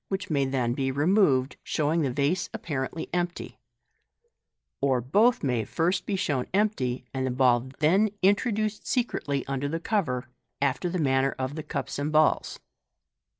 which 0.07 0.31
may 0.31 0.45
then 0.45 0.73
be 0.73 0.89
removed, 0.89 1.57
showing 1.63 2.01
the 2.01 2.09
vase 2.11 2.49
apparently 2.55 3.07
empty 3.13 3.49
j 3.49 3.57
or 4.81 4.99
both 4.99 5.43
may 5.43 5.61
be 5.61 5.65
first 5.65 6.09
shown 6.15 6.47
empty, 6.55 7.05
and 7.13 7.27
the 7.27 7.29
ball 7.29 7.69
then 7.77 8.09
introduced 8.23 8.87
secretly 8.87 9.45
under 9.45 9.67
the 9.69 9.79
cover, 9.79 10.27
after 10.59 10.89
the 10.89 10.97
manner 10.97 11.35
of 11.37 11.53
the 11.53 11.61
cups 11.61 11.99
and 11.99 12.11
balls. 12.11 12.59